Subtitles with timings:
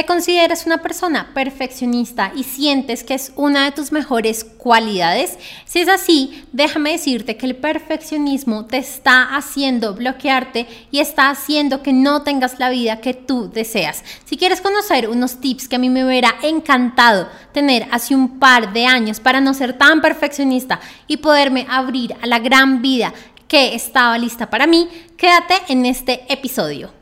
[0.00, 5.36] ¿Te consideras una persona perfeccionista y sientes que es una de tus mejores cualidades?
[5.66, 11.82] Si es así, déjame decirte que el perfeccionismo te está haciendo bloquearte y está haciendo
[11.82, 14.02] que no tengas la vida que tú deseas.
[14.24, 18.72] Si quieres conocer unos tips que a mí me hubiera encantado tener hace un par
[18.72, 23.12] de años para no ser tan perfeccionista y poderme abrir a la gran vida
[23.48, 24.88] que estaba lista para mí,
[25.18, 26.99] quédate en este episodio.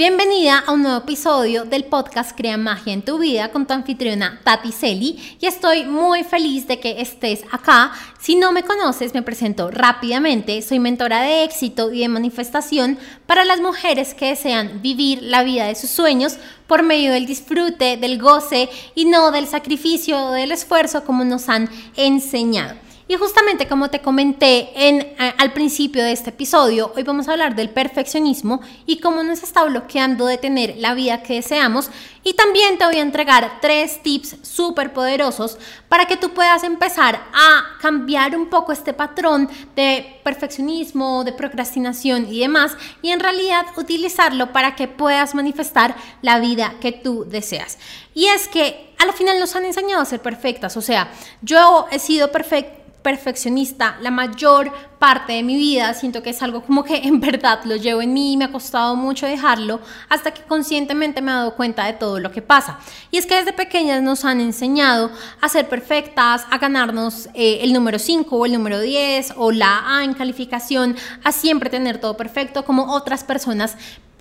[0.00, 4.40] Bienvenida a un nuevo episodio del podcast Crea Magia en tu vida con tu anfitriona
[4.42, 7.92] Tati Celi y estoy muy feliz de que estés acá.
[8.18, 10.62] Si no me conoces, me presento rápidamente.
[10.62, 15.66] Soy mentora de éxito y de manifestación para las mujeres que desean vivir la vida
[15.66, 20.52] de sus sueños por medio del disfrute, del goce y no del sacrificio o del
[20.52, 22.89] esfuerzo como nos han enseñado.
[23.10, 27.56] Y justamente como te comenté en, al principio de este episodio, hoy vamos a hablar
[27.56, 31.90] del perfeccionismo y cómo nos está bloqueando de tener la vida que deseamos.
[32.22, 37.20] Y también te voy a entregar tres tips súper poderosos para que tú puedas empezar
[37.34, 43.66] a cambiar un poco este patrón de perfeccionismo, de procrastinación y demás, y en realidad
[43.76, 47.76] utilizarlo para que puedas manifestar la vida que tú deseas.
[48.14, 51.10] Y es que al final nos han enseñado a ser perfectas, o sea,
[51.42, 55.94] yo he sido perfecta perfeccionista la mayor parte de mi vida.
[55.94, 58.52] Siento que es algo como que en verdad lo llevo en mí y me ha
[58.52, 62.78] costado mucho dejarlo hasta que conscientemente me he dado cuenta de todo lo que pasa.
[63.10, 67.72] Y es que desde pequeñas nos han enseñado a ser perfectas, a ganarnos eh, el
[67.72, 72.16] número 5 o el número 10 o la A en calificación, a siempre tener todo
[72.16, 73.76] perfecto como otras personas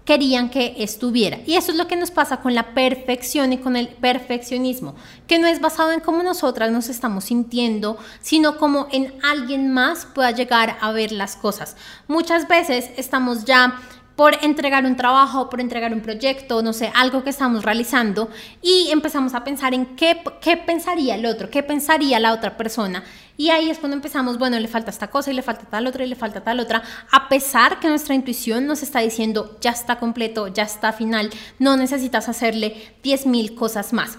[0.10, 1.38] querían que estuviera.
[1.46, 4.96] Y eso es lo que nos pasa con la perfección y con el perfeccionismo,
[5.28, 10.08] que no es basado en cómo nosotras nos estamos sintiendo, sino como en alguien más
[10.08, 11.78] pueda llegar a ver las cosas.
[12.08, 13.80] Muchas veces estamos ya
[14.16, 18.32] por entregar un trabajo, por entregar un proyecto, no sé, algo que estamos realizando
[18.64, 23.04] y empezamos a pensar en qué, qué pensaría el otro, qué pensaría la otra persona.
[23.40, 26.04] Y ahí es cuando empezamos, bueno, le falta esta cosa y le falta tal otra
[26.04, 29.98] y le falta tal otra, a pesar que nuestra intuición nos está diciendo, ya está
[29.98, 34.18] completo, ya está final, no necesitas hacerle 10.000 cosas más.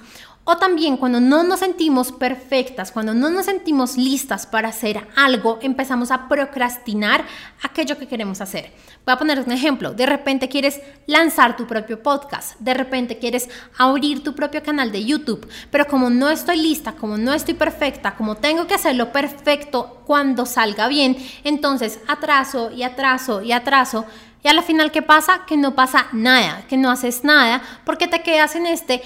[0.52, 5.60] O también cuando no nos sentimos perfectas, cuando no nos sentimos listas para hacer algo,
[5.62, 7.24] empezamos a procrastinar
[7.62, 8.72] aquello que queremos hacer.
[9.06, 9.92] Voy a poner un ejemplo.
[9.92, 15.04] De repente quieres lanzar tu propio podcast, de repente quieres abrir tu propio canal de
[15.04, 20.02] YouTube, pero como no estoy lista, como no estoy perfecta, como tengo que hacerlo perfecto
[20.04, 24.04] cuando salga bien, entonces atraso y atraso y atraso.
[24.42, 25.42] Y a la final, ¿qué pasa?
[25.46, 29.02] Que no pasa nada, que no haces nada, porque te quedas en este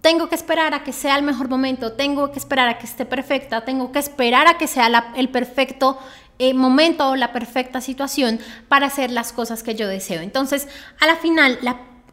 [0.00, 3.04] tengo que esperar a que sea el mejor momento, tengo que esperar a que esté
[3.04, 5.98] perfecta, tengo que esperar a que sea el perfecto
[6.38, 10.22] eh, momento o la perfecta situación para hacer las cosas que yo deseo.
[10.22, 10.66] Entonces,
[10.98, 11.58] a la final,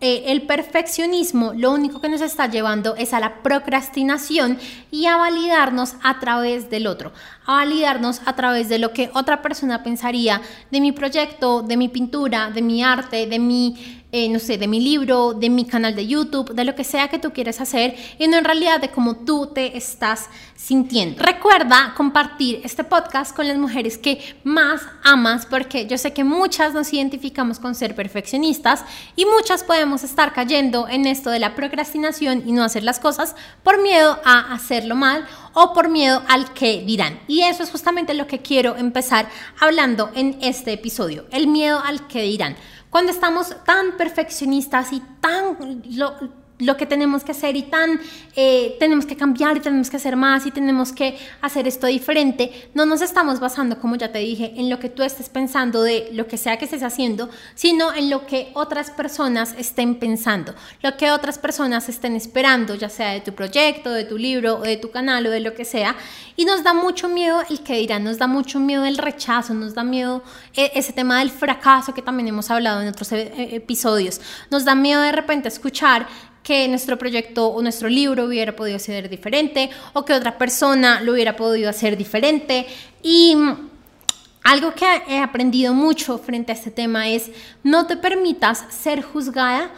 [0.02, 4.58] eh, el perfeccionismo lo único que nos está llevando es a la procrastinación
[4.92, 7.12] y a validarnos a través del otro,
[7.46, 10.42] a validarnos a través de lo que otra persona pensaría
[10.72, 14.68] de mi proyecto, de mi pintura, de mi arte, de mi eh, no sé, de
[14.68, 17.96] mi libro, de mi canal de YouTube, de lo que sea que tú quieres hacer
[18.18, 21.22] y no en realidad de cómo tú te estás sintiendo.
[21.22, 26.74] Recuerda compartir este podcast con las mujeres que más amas porque yo sé que muchas
[26.74, 28.84] nos identificamos con ser perfeccionistas
[29.16, 33.36] y muchas podemos estar cayendo en esto de la procrastinación y no hacer las cosas
[33.64, 37.20] por miedo a hacerlo mal o por miedo al que dirán.
[37.28, 42.08] Y eso es justamente lo que quiero empezar hablando en este episodio, el miedo al
[42.08, 42.56] que dirán.
[42.90, 45.58] Cuando estamos tan perfeccionistas y tan
[45.96, 46.18] lo
[46.78, 48.00] que tenemos que hacer y tan
[48.36, 52.70] eh, tenemos que cambiar y tenemos que hacer más y tenemos que hacer esto diferente,
[52.74, 56.10] no nos estamos basando, como ya te dije, en lo que tú estés pensando de
[56.12, 60.98] lo que sea que estés haciendo, sino en lo que otras personas estén pensando, lo
[60.98, 64.78] que otras personas estén esperando, ya sea de tu proyecto, de tu libro o de
[64.78, 65.96] tu canal o de lo que sea.
[66.36, 69.74] Y nos da mucho miedo el que dirán, nos da mucho miedo el rechazo, nos
[69.74, 70.24] da miedo
[70.56, 74.76] eh, ese tema del fracaso que también hemos hablado en otros eh, episodios, nos da
[74.76, 76.08] miedo de repente escuchar
[76.44, 81.14] que nuestro proyecto o nuestro libro hubiera podido ser diferente o que otra persona lo
[81.14, 82.66] hubiera podido hacer diferente.
[83.04, 83.70] Y mm,
[84.44, 87.30] algo que he aprendido mucho frente a este tema es
[87.64, 89.72] no te permitas ser juzgada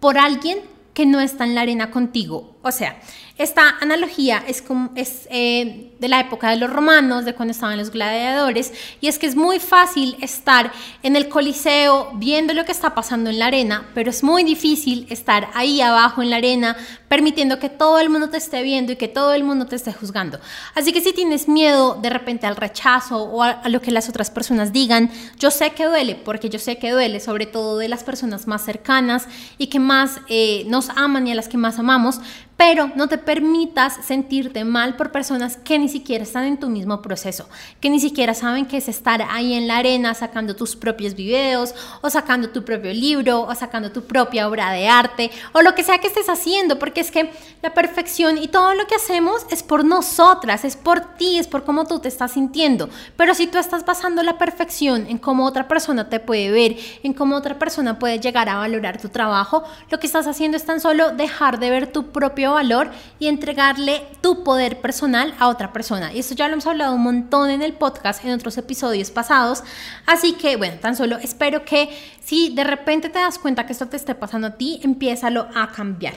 [0.00, 0.60] por alguien
[0.94, 2.55] que no está en la arena contigo.
[2.66, 2.98] O sea,
[3.38, 7.76] Esta analogía es, como, es eh, de la época de los romanos, de cuando estaban
[7.76, 8.72] los gladiadores,
[9.02, 10.72] y es que es muy fácil estar
[11.02, 15.06] en el coliseo viendo lo que está pasando en la arena, pero es muy difícil
[15.10, 16.78] estar ahí abajo en la arena
[17.08, 19.92] permitiendo que todo el mundo te esté viendo y que todo el mundo te esté
[19.92, 20.40] juzgando.
[20.74, 24.30] Así que si tienes miedo de repente al rechazo o a, lo que las otras
[24.30, 28.02] personas digan, yo sé que duele, porque yo sé que duele, sobre todo de las
[28.02, 29.28] personas más cercanas
[29.58, 32.20] y que más eh, nos aman y a las que más amamos,
[32.56, 37.02] pero no te permitas sentirte mal por personas que ni siquiera están en tu mismo
[37.02, 37.48] proceso,
[37.80, 41.74] que ni siquiera saben qué es estar ahí en la arena sacando tus propios videos
[42.00, 45.84] o sacando tu propio libro o sacando tu propia obra de arte o lo que
[45.84, 47.30] sea que estés haciendo, porque es que
[47.62, 51.64] la perfección y todo lo que hacemos es por nosotras, es por ti, es por
[51.64, 52.88] cómo tú te estás sintiendo.
[53.16, 57.12] Pero si tú estás basando la perfección en cómo otra persona te puede ver, en
[57.12, 60.80] cómo otra persona puede llegar a valorar tu trabajo, lo que estás haciendo es tan
[60.80, 66.12] solo dejar de ver tu propio valor y entregarle tu poder personal a otra persona.
[66.12, 69.62] Y esto ya lo hemos hablado un montón en el podcast, en otros episodios pasados.
[70.06, 71.88] Así que, bueno, tan solo espero que
[72.22, 75.72] si de repente te das cuenta que esto te esté pasando a ti, empiézalo a
[75.72, 76.14] cambiar.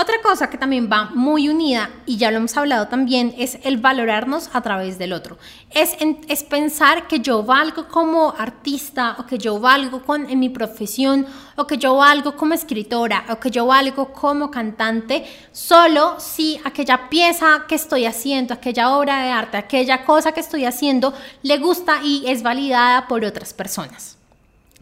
[0.00, 3.78] Otra cosa que también va muy unida, y ya lo hemos hablado también, es el
[3.78, 5.38] valorarnos a través del otro.
[5.70, 5.96] Es,
[6.44, 11.66] pensar que yo valgo como artista, o que yo valgo con, en mi profesión, o
[11.66, 17.64] que yo valgo como escritora, o que yo valgo como cantante, solo si aquella pieza
[17.66, 21.12] que estoy haciendo, aquella obra de arte, aquella cosa que estoy haciendo,
[21.42, 24.16] le gusta y es validada por otras personas.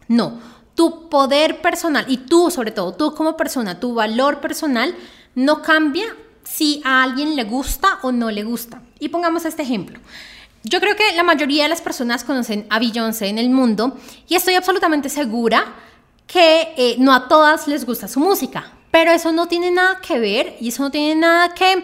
[0.07, 4.93] No tu poder personal y tú, sobre todo tú como persona, tu valor personal
[5.33, 6.05] no cambia
[6.43, 8.83] si a alguien le gusta o no le gusta.
[8.99, 9.99] Y pongamos este ejemplo.
[10.63, 13.97] Yo creo que la mayoría de las personas conocen a Beyoncé en el mundo
[14.27, 15.65] y estoy absolutamente segura
[16.27, 20.19] que eh, no a todas les gusta su música, pero eso no tiene nada que
[20.19, 21.83] ver y eso no tiene nada que...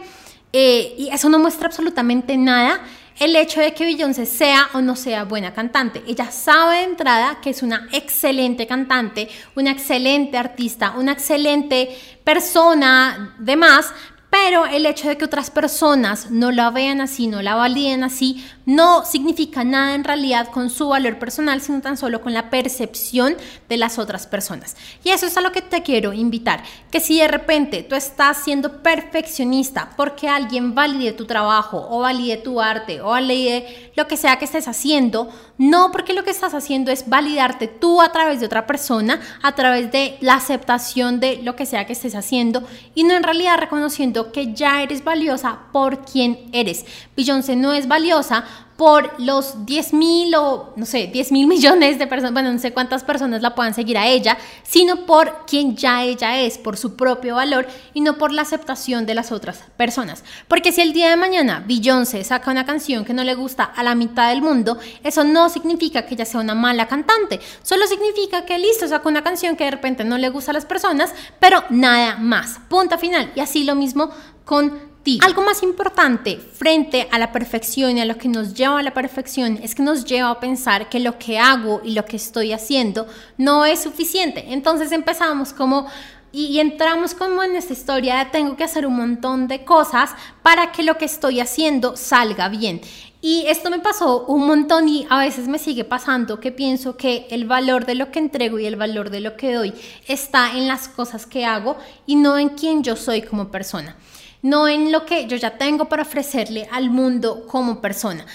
[0.56, 2.80] Eh, y eso no muestra absolutamente nada
[3.20, 6.04] el hecho de que Beyoncé sea o no sea buena cantante.
[6.08, 13.36] Ella sabe de entrada que es una excelente cantante, una excelente artista, una excelente persona,
[13.40, 13.94] demás,
[14.30, 18.44] pero el hecho de que otras personas no la vean así, no la validen así,
[18.66, 23.36] no significa nada en realidad con su valor personal, sino tan solo con la percepción
[23.70, 24.76] de las otras personas.
[25.04, 28.38] Y eso es a lo que te quiero invitar, que si de repente tú estás
[28.44, 34.18] siendo perfeccionista porque alguien valide tu trabajo o valide tu arte o valide lo que
[34.18, 38.40] sea que estés haciendo, no porque lo que estás haciendo es validarte tú a través
[38.40, 42.64] de otra persona, a través de la aceptación de lo que sea que estés haciendo
[42.96, 46.86] y no en realidad reconociendo que ya eres valiosa por quien eres.
[47.16, 48.46] Beyoncé no es valiosa
[48.78, 52.74] por los 10 mil o no sé, 10 mil millones de personas, bueno, no sé
[52.74, 56.96] cuántas personas la puedan seguir a ella, sino por quien ya ella es, por su
[56.96, 60.24] propio valor y no por la aceptación de las otras personas.
[60.48, 63.84] Porque si el día de mañana Beyoncé saca una canción que no le gusta a
[63.84, 68.46] la mitad del mundo, eso no significa que ella sea una mala cantante, solo significa
[68.46, 71.64] que listo, saca una canción que de repente no le gusta a las personas, pero
[71.70, 73.32] nada más, punto final.
[73.36, 74.10] Y así lo mismo
[74.46, 78.84] con algo más importante frente a la perfección y a lo que nos lleva a
[78.84, 82.16] la perfección es que nos lleva a pensar que lo que hago y lo que
[82.16, 83.08] estoy haciendo
[83.38, 84.46] no es suficiente.
[84.50, 85.88] Entonces empezamos como
[86.36, 90.10] y, entramos como en esta historia de tengo que hacer un montón de cosas
[90.42, 92.82] para que lo que estoy haciendo salga bien.
[93.22, 97.28] Y esto me pasó un montón y a veces me sigue pasando que pienso que
[97.30, 99.74] el valor de lo que entrego y el valor de lo que doy
[100.08, 101.78] está en las cosas que hago
[102.08, 103.96] y no en quién yo soy como persona
[104.44, 108.26] no en lo que yo ya tengo para ofrecerle al mundo como persona.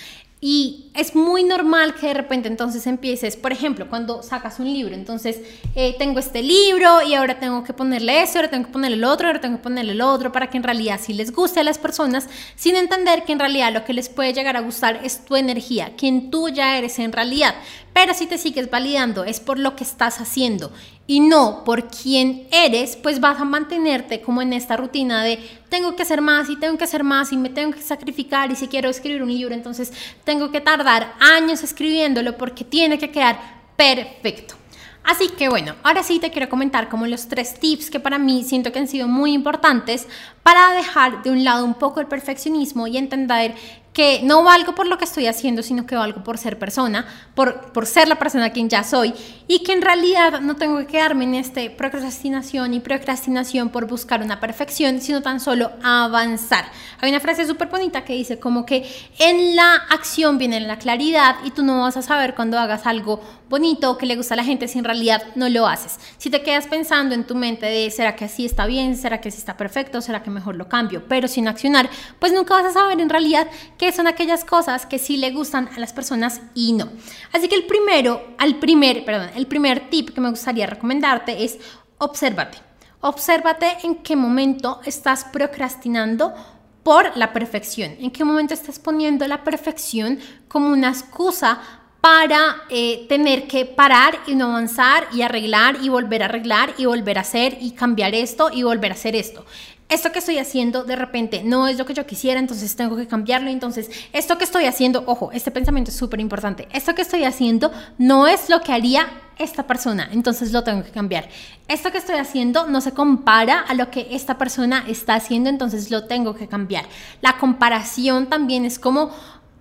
[0.40, 4.94] Y es muy normal que de repente entonces empieces, por ejemplo, cuando sacas un libro,
[4.94, 5.40] entonces
[5.74, 9.04] eh, tengo este libro y ahora tengo que ponerle eso, ahora tengo que ponerle el
[9.04, 11.64] otro, ahora tengo que ponerle el otro para que en realidad sí les guste a
[11.64, 15.24] las personas, sin entender que en realidad lo que les puede llegar a gustar es
[15.24, 17.56] tu energía, quien tú ya eres en realidad.
[17.92, 20.70] Pero si te sigues validando es por lo que estás haciendo
[21.10, 25.38] y no por quién eres, pues vas a mantenerte como en esta rutina de
[25.70, 28.56] tengo que hacer más y tengo que hacer más y me tengo que sacrificar y
[28.56, 29.90] si quiero escribir un libro, entonces
[30.24, 33.40] tengo que tardar años escribiéndolo porque tiene que quedar
[33.74, 34.54] perfecto.
[35.02, 38.44] Así que bueno, ahora sí te quiero comentar como los tres tips que para mí
[38.44, 40.06] siento que han sido muy importantes
[40.42, 43.54] para dejar de un lado un poco el perfeccionismo y entender
[43.98, 47.72] que no valgo por lo que estoy haciendo, sino que valgo por ser persona, por,
[47.72, 49.12] por ser la persona quien ya soy
[49.48, 54.22] y que en realidad no tengo que quedarme en este procrastinación y procrastinación por buscar
[54.22, 56.66] una perfección, sino tan solo avanzar.
[57.00, 58.88] Hay una frase súper bonita que dice como que
[59.18, 63.20] en la acción viene la claridad y tú no vas a saber cuando hagas algo
[63.48, 65.98] bonito que le gusta a la gente si en realidad no lo haces.
[66.18, 68.96] Si te quedas pensando en tu mente de ¿será que así está bien?
[68.96, 70.00] ¿Será que así está perfecto?
[70.02, 71.04] ¿Será que mejor lo cambio?
[71.08, 71.88] Pero sin accionar,
[72.18, 75.68] pues nunca vas a saber en realidad qué son aquellas cosas que sí le gustan
[75.74, 76.88] a las personas y no.
[77.32, 81.58] Así que el primero, al primer, perdón, el primer tip que me gustaría recomendarte es
[81.98, 82.58] obsérvate.
[83.00, 86.34] Obsérvate en qué momento estás procrastinando
[86.82, 90.18] por la perfección, en qué momento estás poniendo la perfección
[90.48, 91.60] como una excusa
[92.00, 96.86] para eh, tener que parar y no avanzar y arreglar y volver a arreglar y
[96.86, 99.44] volver a hacer y cambiar esto y volver a hacer esto.
[99.88, 103.06] Esto que estoy haciendo de repente no es lo que yo quisiera, entonces tengo que
[103.06, 103.48] cambiarlo.
[103.48, 106.68] Entonces, esto que estoy haciendo, ojo, este pensamiento es súper importante.
[106.72, 110.90] Esto que estoy haciendo no es lo que haría esta persona, entonces lo tengo que
[110.90, 111.28] cambiar.
[111.68, 115.90] Esto que estoy haciendo no se compara a lo que esta persona está haciendo, entonces
[115.90, 116.84] lo tengo que cambiar.
[117.22, 119.10] La comparación también es como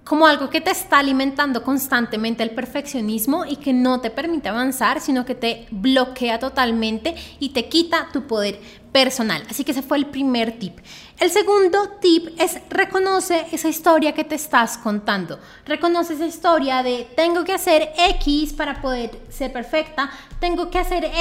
[0.07, 5.01] como algo que te está alimentando constantemente el perfeccionismo y que no te permite avanzar,
[5.01, 8.59] sino que te bloquea totalmente y te quita tu poder
[8.91, 9.43] personal.
[9.49, 10.79] Así que ese fue el primer tip.
[11.19, 15.39] El segundo tip es reconoce esa historia que te estás contando.
[15.65, 20.09] Reconoce esa historia de tengo que hacer X para poder ser perfecta,
[20.39, 21.11] tengo que hacer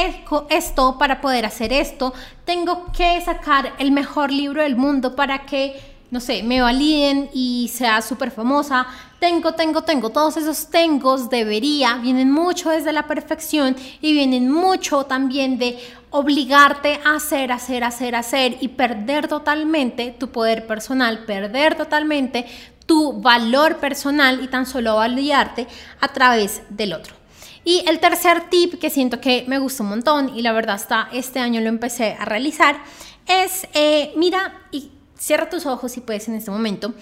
[0.48, 2.14] esto para poder hacer esto,
[2.44, 7.70] tengo que sacar el mejor libro del mundo para que no sé, me validen y
[7.72, 8.86] sea súper famosa.
[9.18, 10.10] Tengo, tengo, tengo.
[10.10, 15.78] Todos esos tengos debería vienen mucho desde la perfección y vienen mucho también de
[16.10, 22.46] obligarte a hacer, hacer, hacer, hacer y perder totalmente tu poder personal, perder totalmente
[22.86, 25.66] tu valor personal y tan solo validarte
[26.00, 27.14] a través del otro.
[27.64, 31.08] Y el tercer tip que siento que me gusta un montón y la verdad hasta
[31.12, 32.76] este año lo empecé a realizar
[33.26, 36.94] es, eh, mira, y cierra tus ojos si puedes en este momento,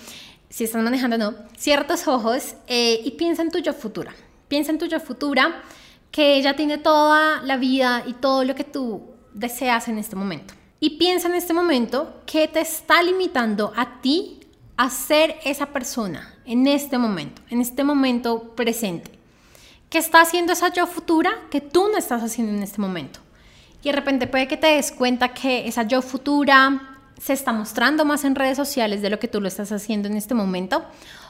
[0.49, 4.15] si estás manejando no, cierra tus ojos eh, y piensa en tu yo futura.
[4.49, 5.63] Piensa en tu yo futura
[6.11, 9.03] que ella tiene toda la vida y todo lo que tú
[9.33, 10.55] deseas en este momento.
[10.79, 14.41] Y piensa en este momento que te está limitando a ti
[14.77, 19.11] a ser esa persona en este momento, en este momento presente.
[19.91, 23.21] ¿Qué está haciendo esa yo futura que tú no estás haciendo en este momento?
[23.83, 28.05] Y de repente puede que te des cuenta que esa yo futura se está mostrando
[28.05, 30.85] más en redes sociales de lo que tú lo estás haciendo en este momento.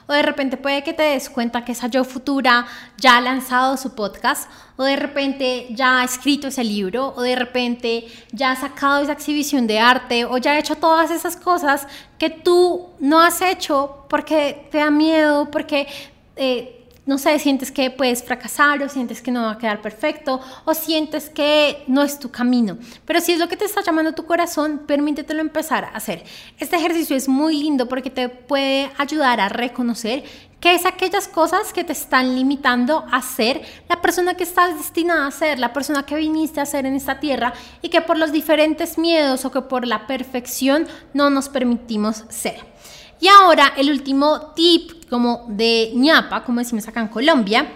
[0.06, 2.66] O de repente puede que te des cuenta que esa yo futura
[2.98, 7.36] ya ha lanzado su podcast, o de repente ya ha escrito ese libro, o de
[7.36, 11.86] repente ya ha sacado esa exhibición de arte, o ya ha hecho todas esas cosas
[12.18, 15.86] que tú no has hecho porque te da miedo, porque
[16.36, 20.40] eh, no sé, sientes que puedes fracasar o sientes que no va a quedar perfecto
[20.64, 22.78] o sientes que no es tu camino.
[23.04, 26.24] Pero si es lo que te está llamando tu corazón, permítetelo empezar a hacer.
[26.58, 30.24] Este ejercicio es muy lindo porque te puede ayudar a reconocer
[30.60, 35.26] qué es aquellas cosas que te están limitando a ser la persona que estás destinada
[35.26, 38.32] a ser, la persona que viniste a ser en esta tierra y que por los
[38.32, 42.73] diferentes miedos o que por la perfección no nos permitimos ser.
[43.20, 47.70] Y ahora el último tip como de ñapa, como decimos acá en Colombia,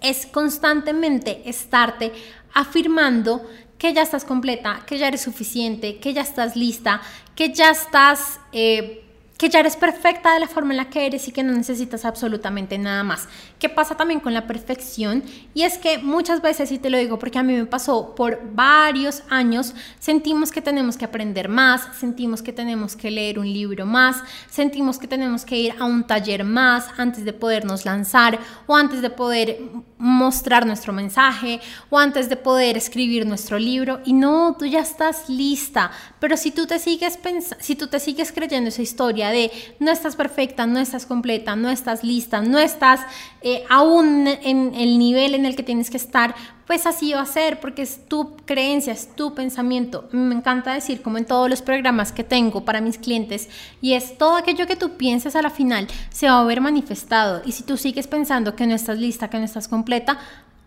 [0.00, 2.12] es constantemente estarte
[2.54, 3.44] afirmando
[3.78, 7.00] que ya estás completa, que ya eres suficiente, que ya estás lista,
[7.34, 8.40] que ya estás...
[8.52, 9.04] Eh,
[9.38, 12.04] que ya eres perfecta de la forma en la que eres y que no necesitas
[12.04, 13.28] absolutamente nada más.
[13.60, 15.22] ¿Qué pasa también con la perfección?
[15.54, 18.40] Y es que muchas veces, y te lo digo porque a mí me pasó por
[18.52, 23.86] varios años, sentimos que tenemos que aprender más, sentimos que tenemos que leer un libro
[23.86, 24.16] más,
[24.50, 29.02] sentimos que tenemos que ir a un taller más antes de podernos lanzar o antes
[29.02, 29.60] de poder
[29.98, 34.00] mostrar nuestro mensaje o antes de poder escribir nuestro libro.
[34.04, 37.20] Y no, tú ya estás lista, pero si tú te sigues,
[37.60, 41.70] si tú te sigues creyendo esa historia, de no estás perfecta, no estás completa, no
[41.70, 43.00] estás lista, no estás
[43.42, 46.34] eh, aún en el nivel en el que tienes que estar,
[46.68, 50.06] pues así va a ser, porque es tu creencia, es tu pensamiento.
[50.12, 53.48] Me encanta decir, como en todos los programas que tengo para mis clientes,
[53.80, 57.40] y es todo aquello que tú pienses a la final se va a ver manifestado.
[57.46, 60.18] Y si tú sigues pensando que no estás lista, que no estás completa,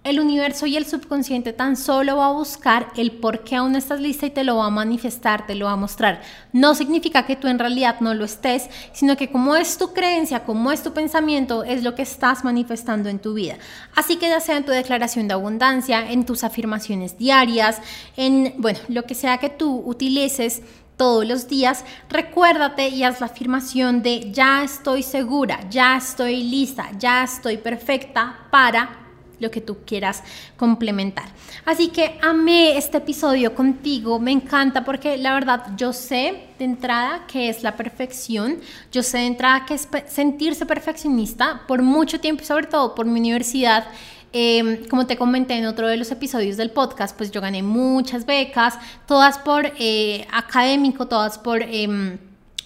[0.03, 3.99] el universo y el subconsciente tan solo va a buscar el por qué aún estás
[3.99, 6.21] lista y te lo va a manifestar, te lo va a mostrar.
[6.53, 10.43] No significa que tú en realidad no lo estés, sino que como es tu creencia,
[10.43, 13.57] como es tu pensamiento, es lo que estás manifestando en tu vida.
[13.95, 17.79] Así que ya sea en tu declaración de abundancia, en tus afirmaciones diarias,
[18.17, 20.63] en, bueno, lo que sea que tú utilices,
[20.97, 26.89] todos los días, recuérdate y haz la afirmación de ya estoy segura, ya estoy lista,
[26.97, 29.01] ya estoy perfecta para
[29.41, 30.23] lo que tú quieras
[30.55, 31.25] complementar.
[31.65, 37.25] Así que amé este episodio contigo, me encanta porque la verdad yo sé de entrada
[37.27, 38.57] que es la perfección,
[38.91, 43.05] yo sé de entrada que es sentirse perfeccionista por mucho tiempo y sobre todo por
[43.05, 43.87] mi universidad.
[44.33, 48.25] Em, como te comenté en otro de los episodios del podcast, pues yo gané muchas
[48.25, 51.61] becas, todas por eh, académico, todas por...
[51.61, 52.17] Em,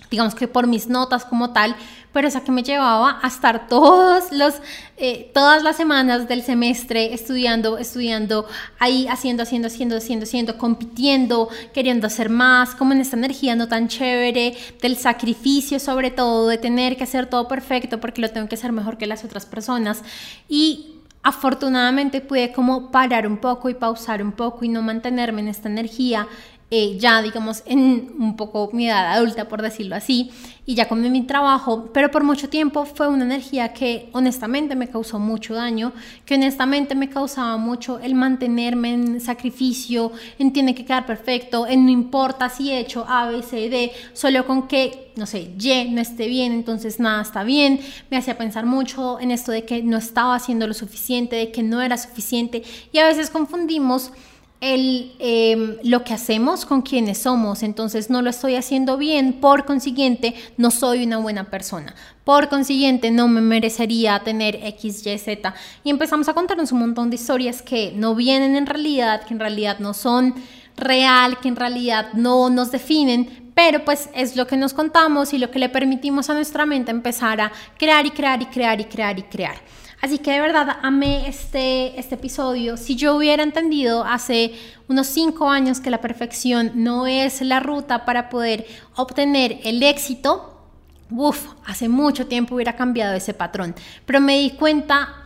[0.10, 1.76] digamos que por mis notas como tal,
[2.16, 4.56] pero esa que me llevaba a estar todos los,
[4.96, 8.48] eh, todas las semanas del semestre estudiando, estudiando,
[8.80, 13.68] ahí haciendo, haciendo, haciendo, haciendo, haciendo, compitiendo, queriendo hacer más, como en esta energía no
[13.68, 18.48] tan chévere, del sacrificio sobre todo, de tener que hacer todo perfecto porque lo tengo
[18.48, 20.02] que hacer mejor que las otras personas.
[20.48, 20.96] Y
[21.26, 25.68] afortunadamente pude como parar un poco y pausar un poco y no mantenerme en esta
[25.68, 26.28] energía
[26.72, 30.32] eh, ya digamos en un poco mi edad adulta por decirlo así
[30.66, 34.88] y ya con mi trabajo pero por mucho tiempo fue una energía que honestamente me
[34.88, 35.94] causó mucho daño
[36.26, 41.86] que honestamente me causaba mucho el mantenerme en sacrificio en tiene que quedar perfecto en
[41.86, 45.90] no importa si he hecho A, B, C, D solo con que no sé, Y
[45.92, 47.80] no esté bien entonces nada está bien.
[48.10, 51.64] Me hacía pensar mucho en esto de que no estaba haciendo lo suficiente de que
[51.64, 54.12] no era suficiente y a veces confundimos
[54.66, 59.66] el, em, lo que hacemos con quienes somos, entonces no lo estoy haciendo bien, por
[59.66, 61.94] consiguiente no soy una buena persona,
[62.24, 65.54] por consiguiente no me merecería tener X, Y, Z.
[65.84, 69.40] Y empezamos a contarnos un montón de historias que no vienen en realidad, que en
[69.40, 70.34] realidad no son
[70.76, 75.38] real, que en realidad no nos definen, pero pues es lo que nos contamos y
[75.38, 78.86] lo que le permitimos a nuestra mente empezar a crear y crear y crear y
[78.86, 79.58] crear y crear.
[80.02, 82.78] Así que de verdad amé este, este episodio.
[82.78, 84.54] Si yo hubiera entendido hace
[84.88, 90.60] unos cinco años que la perfección no es la ruta para poder obtener el éxito,
[91.10, 93.76] uff, hace mucho tiempo hubiera cambiado ese patrón.
[94.06, 95.25] Pero me di cuenta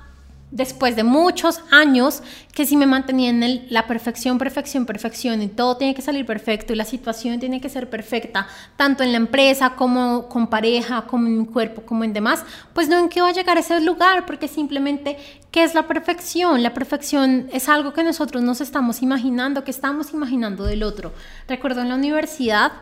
[0.52, 5.78] después de muchos años que si me mantenía en la perfección, perfección, perfección y todo
[5.78, 9.76] tiene que salir perfecto y la situación tiene que ser perfecta, tanto en la empresa
[9.76, 13.30] como con pareja, como en mi cuerpo, como en demás, pues no en qué va
[13.30, 15.18] a llegar a ese lugar, porque simplemente,
[15.52, 16.64] ¿qué es la perfección?
[16.64, 21.14] La perfección es algo que nosotros nos estamos imaginando, que estamos imaginando del otro.
[21.48, 22.74] Recuerdo en la universidad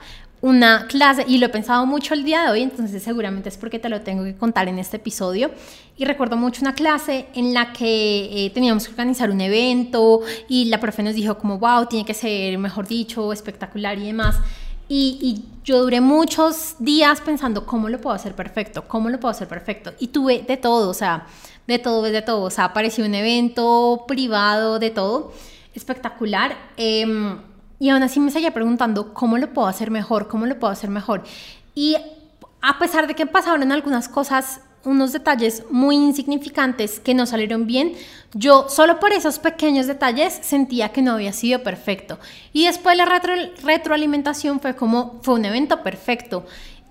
[0.42, 3.80] una clase, y lo he pensado mucho el día de hoy, entonces seguramente es porque
[3.80, 5.52] te lo tengo que contar en este episodio,
[5.98, 10.66] y recuerdo mucho una clase en la que eh, teníamos que organizar un evento y
[10.66, 14.36] la profe nos dijo como, wow, tiene que ser, mejor dicho, espectacular y demás.
[14.90, 19.50] Y, yo duré muchos días pensando cómo lo puedo hacer perfecto, cómo lo puedo hacer
[19.50, 19.92] perfecto.
[20.00, 21.28] Y tuve de todo, o sea,
[21.68, 22.44] de todo, de todo.
[22.44, 25.34] O sea, apareció un evento privado, de todo,
[25.76, 26.56] espectacular.
[26.78, 27.06] Eh,
[27.80, 30.90] y aún así me seguía preguntando cómo lo puedo hacer mejor, cómo lo puedo hacer
[30.90, 31.24] mejor.
[31.76, 31.96] Y
[32.62, 37.94] a pesar de que pasaron algunas cosas, unos detalles muy insignificantes que no salieron bien,
[38.34, 42.20] yo solo por esos pequeños detalles sentía que no había sido perfecto.
[42.54, 43.06] Y después la
[43.64, 46.46] retroalimentación fue como, fue un evento perfecto.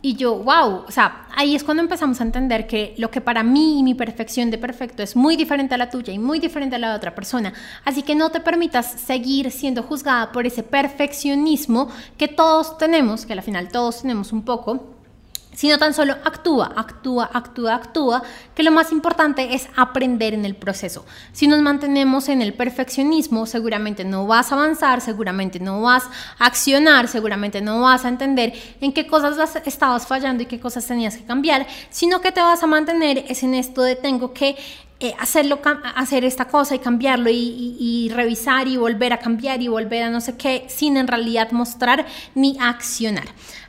[0.06, 3.42] Y yo, wow, o sea, ahí es cuando empezamos a entender que lo que para
[3.42, 6.76] mí y mi perfección de perfecto es muy diferente a la tuya y muy diferente
[6.76, 7.52] a la de otra persona.
[7.84, 13.32] Así que no te permitas seguir siendo juzgada por ese perfeccionismo que todos tenemos, que
[13.32, 14.95] al final todos tenemos un poco,
[15.56, 18.22] sino tan solo actúa, actúa, actúa, actúa,
[18.54, 21.04] que lo más importante es aprender en el proceso.
[21.32, 26.04] Si nos mantenemos en el perfeccionismo, seguramente no vas a avanzar, seguramente no vas
[26.38, 30.86] a accionar, seguramente no vas a entender en qué cosas estabas fallando y qué cosas
[30.86, 34.56] tenías que cambiar, sino que te vas a mantener es en esto de tengo que
[34.98, 35.60] eh, hacerlo,
[35.94, 40.22] hacer esta cosa y cambiarlo y, revisar y volver a cambiar y volver a no
[40.22, 43.26] sé qué, sin en realidad mostrar ni accionar.